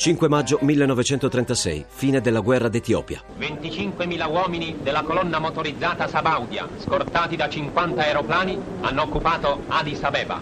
[0.00, 3.22] 5 maggio 1936, fine della guerra d'Etiopia.
[3.38, 10.40] 25.000 uomini della colonna motorizzata Sabaudia, scortati da 50 aeroplani, hanno occupato Addis Abeba.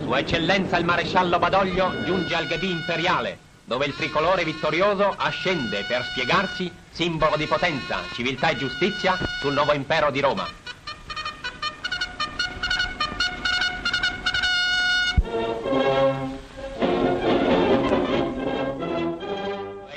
[0.00, 6.02] Sua Eccellenza il maresciallo Badoglio giunge al Ghedi imperiale, dove il tricolore vittorioso ascende per
[6.04, 10.59] spiegarsi simbolo di potenza, civiltà e giustizia sul nuovo impero di Roma.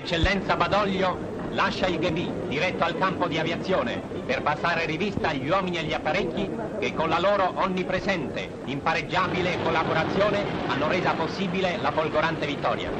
[0.03, 5.77] Eccellenza Badoglio lascia il Ghebì diretto al campo di aviazione per passare rivista agli uomini
[5.77, 12.45] e agli apparecchi che con la loro onnipresente, impareggiabile collaborazione hanno resa possibile la folgorante
[12.45, 12.94] vittoria.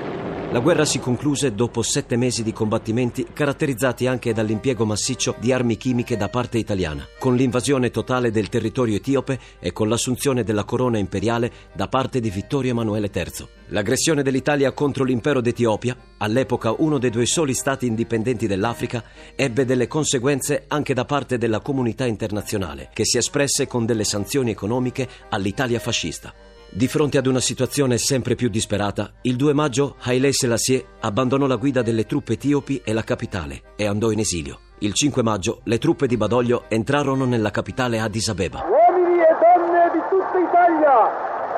[0.54, 5.78] La guerra si concluse dopo sette mesi di combattimenti caratterizzati anche dall'impiego massiccio di armi
[5.78, 11.00] chimiche da parte italiana, con l'invasione totale del territorio etiope e con l'assunzione della corona
[11.00, 13.48] imperiale da parte di Vittorio Emanuele III.
[13.70, 19.04] L'aggressione dell'Italia contro l'impero d'Etiopia, all'epoca uno dei due soli stati indipendenti dell'Africa,
[19.36, 24.52] ebbe delle conseguenze anche da parte della comunità internazionale, che si espresse con delle sanzioni
[24.52, 26.53] economiche all'Italia fascista.
[26.76, 31.58] Di fronte ad una situazione sempre più disperata, il 2 maggio Haile Selassie abbandonò la
[31.58, 34.58] guida delle truppe etiopi e la capitale e andò in esilio.
[34.80, 38.66] Il 5 maggio le truppe di Badoglio entrarono nella capitale Addis Abeba.
[38.66, 40.98] Uomini e donne di tutta Italia,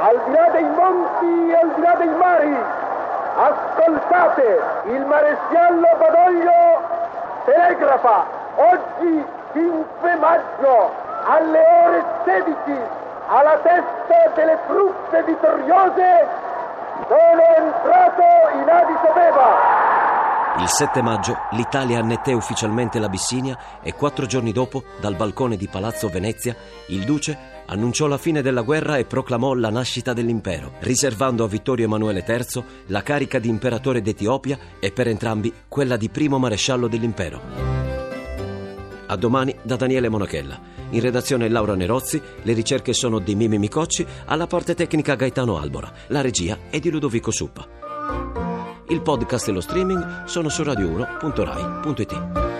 [0.03, 2.55] al di là dei monti e al di là dei mari,
[3.39, 4.59] ascoltate,
[4.91, 6.59] il maresciallo Badoglio
[7.45, 10.91] telegrafa oggi 5 maggio
[11.23, 16.27] alle ore 16 alla testa delle truppe vittoriose,
[17.07, 18.21] sono entrato
[18.53, 19.83] in Addis Abeba.
[20.57, 26.07] Il 7 maggio l'Italia annetté ufficialmente l'Abissinia e quattro giorni dopo, dal balcone di Palazzo
[26.07, 26.55] Venezia,
[26.87, 31.85] il duce annunciò la fine della guerra e proclamò la nascita dell'impero, riservando a Vittorio
[31.85, 37.74] Emanuele III la carica di imperatore d'Etiopia e per entrambi quella di primo maresciallo dell'impero.
[39.07, 40.59] A domani da Daniele Monachella.
[40.89, 45.91] In redazione Laura Nerozzi, le ricerche sono di Mimi Micocci, alla parte tecnica Gaetano Albora,
[46.07, 47.67] la regia è di Ludovico Suppa.
[48.87, 52.54] Il podcast e lo streaming sono su radio1.rai.it.